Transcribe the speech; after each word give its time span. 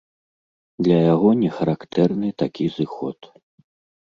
Для 0.87 0.97
яго 1.13 1.29
не 1.41 1.51
характэрны 1.57 2.33
такі 2.45 2.65
зыход. 2.79 3.19